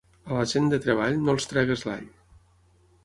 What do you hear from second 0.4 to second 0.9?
gent de